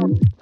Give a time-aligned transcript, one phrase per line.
[0.00, 0.37] Bye.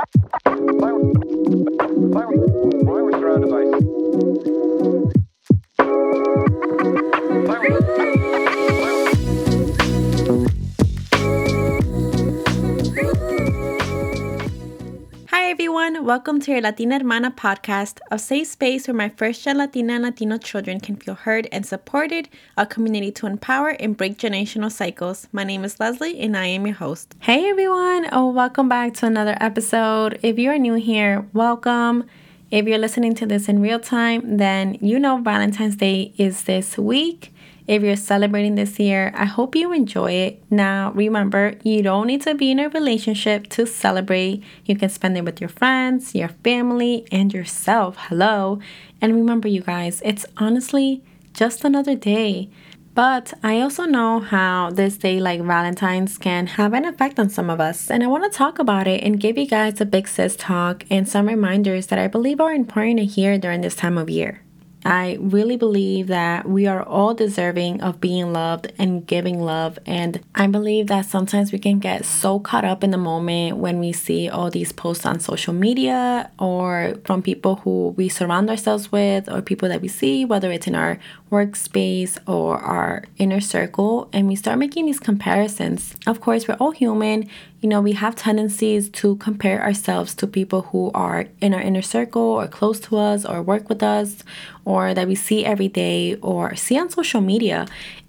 [15.49, 20.03] Welcome to your Latina Hermana podcast, a safe space where my first gen Latina and
[20.03, 25.29] Latino children can feel heard and supported, a community to empower and break generational cycles.
[25.31, 27.15] My name is Leslie and I am your host.
[27.21, 30.19] Hey everyone, oh, welcome back to another episode.
[30.21, 32.05] If you are new here, welcome.
[32.51, 36.77] If you're listening to this in real time, then you know Valentine's Day is this
[36.77, 37.33] week.
[37.67, 40.43] If you're celebrating this year, I hope you enjoy it.
[40.51, 44.45] Now, remember, you don't need to be in a relationship to celebrate.
[44.65, 47.97] You can spend it with your friends, your family, and yourself.
[47.99, 48.61] Hello.
[49.01, 52.51] And remember, you guys, it's honestly just another day.
[52.95, 57.51] But I also know how this day, like Valentine's, can have an effect on some
[57.51, 57.91] of us.
[57.91, 60.85] And I want to talk about it and give you guys a big sis talk
[60.89, 64.46] and some reminders that I believe are important to hear during this time of year.
[64.87, 69.81] I really believe that we are all deserving of being loved and giving love.
[69.85, 73.81] And I believe that sometimes we can get so caught up in the moment when
[73.81, 78.93] we see all these posts on social media or from people who we surround ourselves
[78.93, 84.09] with or people that we see, whether it's in our workspace or our inner circle,
[84.13, 85.97] and we start making these comparisons.
[86.07, 87.29] Of course, we're all human
[87.67, 91.83] you know, we have tendencies to compare ourselves to people who are in our inner
[91.83, 94.23] circle or close to us or work with us
[94.65, 97.67] or that we see every day or see on social media.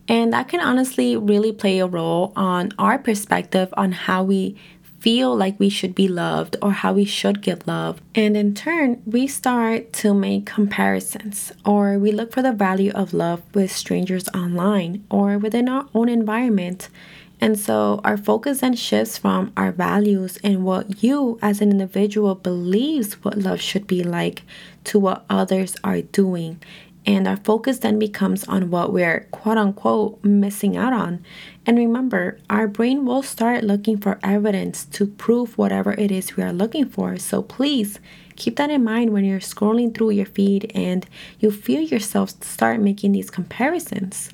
[0.07, 4.55] And that can honestly really play a role on our perspective on how we
[4.99, 8.01] feel like we should be loved or how we should get love.
[8.15, 13.13] And in turn, we start to make comparisons or we look for the value of
[13.13, 16.89] love with strangers online or within our own environment.
[17.39, 22.33] And so our focus then shifts from our values and what you as an individual
[22.33, 24.41] believes what love should be like
[24.85, 26.59] to what others are doing.
[27.07, 31.23] And our focus then becomes on what we're quote unquote missing out on.
[31.65, 36.43] And remember, our brain will start looking for evidence to prove whatever it is we
[36.43, 37.17] are looking for.
[37.17, 38.01] So please
[38.35, 41.07] keep that in mind when you're scrolling through your feed and
[41.39, 44.29] you feel yourself start making these comparisons.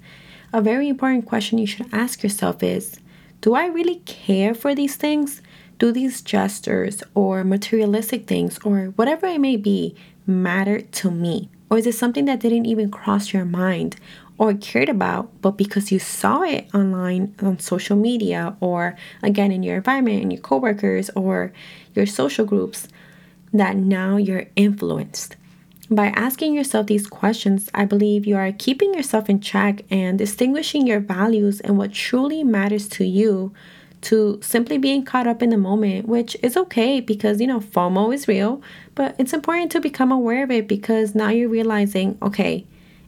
[0.52, 3.00] A very important question you should ask yourself is
[3.42, 5.44] Do I really care for these things?
[5.78, 9.96] Do these gestures or materialistic things or whatever it may be
[10.26, 11.50] matter to me?
[11.70, 13.96] Or is it something that didn't even cross your mind
[14.38, 19.64] or cared about, but because you saw it online on social media or again in
[19.64, 21.54] your environment, in your coworkers or
[21.96, 22.88] your social groups,
[23.52, 25.36] that now you're influenced?
[25.90, 30.88] By asking yourself these questions, I believe you are keeping yourself in check and distinguishing
[30.88, 33.54] your values and what truly matters to you
[34.04, 38.14] to simply being caught up in the moment, which is okay because, you know, FOMO
[38.14, 38.62] is real,
[38.96, 42.66] but it's important to become aware of it because now you're realizing, okay,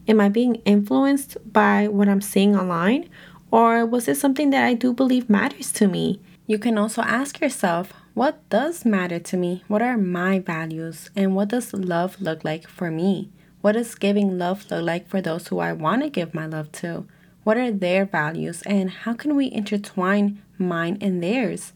[0.08, 3.08] am I being influenced by what I'm seeing online?
[3.50, 6.20] Or was it something that I do believe matters to me?
[6.46, 9.62] You can also ask yourself, what does matter to me?
[9.68, 11.10] What are my values?
[11.14, 13.30] And what does love look like for me?
[13.60, 16.72] What does giving love look like for those who I want to give my love
[16.72, 17.04] to?
[17.46, 18.62] What are their values?
[18.62, 21.74] And how can we intertwine mine and theirs?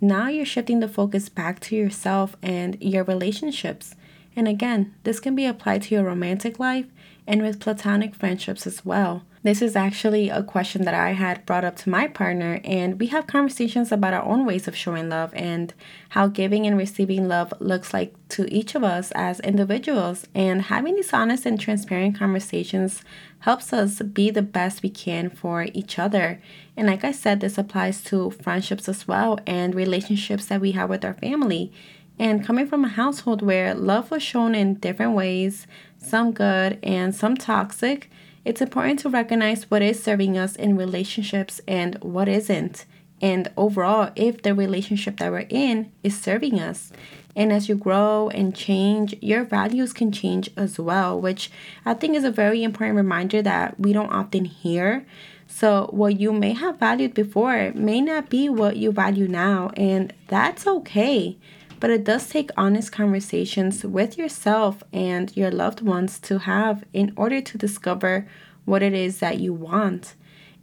[0.00, 3.96] Now you're shifting the focus back to yourself and your relationships.
[4.36, 6.86] And again, this can be applied to your romantic life
[7.26, 9.24] and with platonic friendships as well.
[9.48, 13.06] This is actually a question that I had brought up to my partner, and we
[13.06, 15.72] have conversations about our own ways of showing love and
[16.10, 20.26] how giving and receiving love looks like to each of us as individuals.
[20.34, 23.02] And having these honest and transparent conversations
[23.38, 26.42] helps us be the best we can for each other.
[26.76, 30.90] And like I said, this applies to friendships as well and relationships that we have
[30.90, 31.72] with our family.
[32.18, 35.66] And coming from a household where love was shown in different ways,
[35.96, 38.10] some good and some toxic
[38.48, 42.86] it's important to recognize what is serving us in relationships and what isn't.
[43.20, 46.90] And overall, if the relationship that we're in is serving us.
[47.36, 51.50] And as you grow and change, your values can change as well, which
[51.84, 55.04] I think is a very important reminder that we don't often hear.
[55.46, 60.14] So, what you may have valued before may not be what you value now, and
[60.28, 61.36] that's okay
[61.80, 67.12] but it does take honest conversations with yourself and your loved ones to have in
[67.16, 68.26] order to discover
[68.64, 70.14] what it is that you want.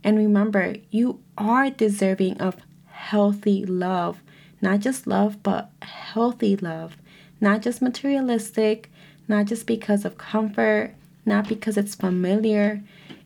[0.04, 4.22] And remember, you are deserving of healthy love.
[4.62, 6.98] Not just love, but healthy love.
[7.42, 8.92] Not just materialistic,
[9.28, 10.94] not just because of comfort,
[11.26, 12.82] not because it's familiar.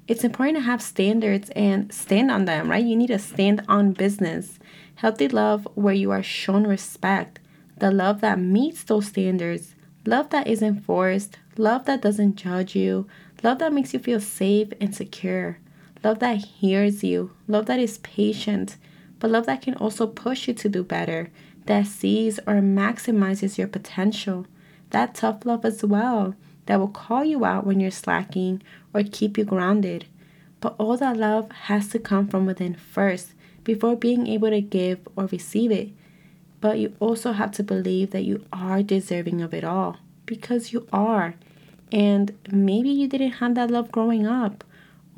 [0.08, 2.84] It's important to have standards and stand on them, right?
[2.84, 4.58] You need to stand on business.
[4.96, 7.40] Healthy love where you are shown respect,
[7.80, 13.08] the love that meets those standards, love that isn't forced, love that doesn't judge you,
[13.44, 15.58] love that makes you feel safe and secure,
[16.04, 18.78] love that hears you, love that is patient,
[19.20, 21.30] but love that can also push you to do better,
[21.66, 24.46] that sees or maximizes your potential,
[24.90, 26.36] that tough love as well,
[26.66, 28.62] that will call you out when you're slacking
[28.94, 30.06] or keep you grounded.
[30.62, 33.34] But all that love has to come from within first
[33.64, 35.90] before being able to give or receive it.
[36.62, 40.88] But you also have to believe that you are deserving of it all because you
[40.92, 41.36] are.
[41.92, 44.64] And maybe you didn't have that love growing up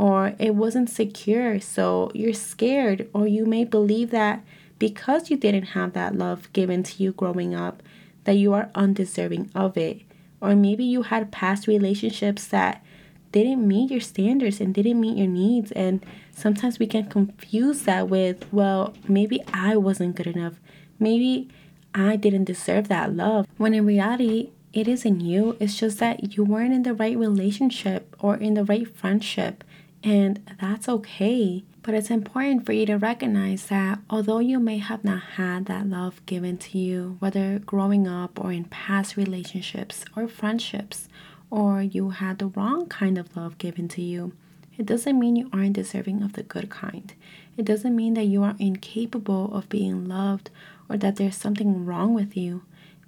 [0.02, 4.44] or it wasn't secure, so you're scared, or you may believe that
[4.80, 7.84] because you didn't have that love given to you growing up,
[8.24, 10.02] that you are undeserving of it.
[10.42, 12.84] Or maybe you had past relationships that
[13.32, 15.72] didn't meet your standards and didn't meet your needs.
[15.74, 20.56] And sometimes we can confuse that with, well, maybe I wasn't good enough.
[21.01, 21.50] Maybe
[21.95, 23.48] I didn't deserve that love.
[23.57, 25.57] When in reality, it isn't you.
[25.59, 29.63] It's just that you weren't in the right relationship or in the right friendship.
[30.03, 31.63] And that's okay.
[31.81, 35.88] But it's important for you to recognize that although you may have not had that
[35.88, 41.09] love given to you, whether growing up or in past relationships or friendships,
[41.50, 44.33] or you had the wrong kind of love given to you,
[44.81, 47.13] it doesn't mean you aren't deserving of the good kind.
[47.56, 50.50] It doesn't mean that you are incapable of being loved
[50.89, 52.63] or that there's something wrong with you.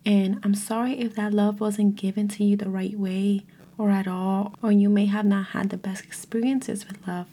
[0.06, 4.08] And I'm sorry if that love wasn't given to you the right way or at
[4.08, 7.25] all, or you may have not had the best experiences with love,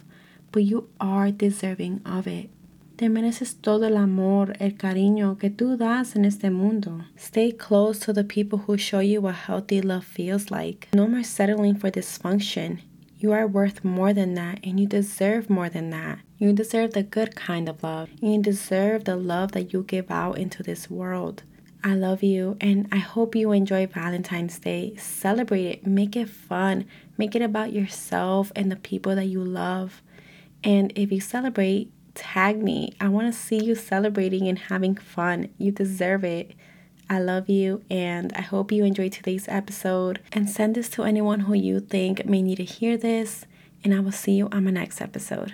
[0.53, 2.49] but you are deserving of it.
[2.97, 7.05] Te mereces todo el amor, el cariño que tú das en este mundo.
[7.15, 10.89] Stay close to the people who show you what healthy love feels like.
[10.95, 12.79] No more settling for dysfunction.
[13.21, 16.21] You are worth more than that, and you deserve more than that.
[16.39, 18.09] You deserve the good kind of love.
[18.23, 21.43] You deserve the love that you give out into this world.
[21.85, 24.95] I love you and I hope you enjoy Valentine's Day.
[24.97, 26.87] Celebrate it, make it fun,
[27.17, 30.03] make it about yourself and the people that you love.
[30.63, 32.95] And if you celebrate, tag me.
[33.01, 35.49] I want to see you celebrating and having fun.
[35.57, 36.53] You deserve it.
[37.11, 41.41] I love you and I hope you enjoyed today's episode and send this to anyone
[41.41, 43.47] who you think may need to hear this.
[43.83, 45.53] And I will see you on my next episode.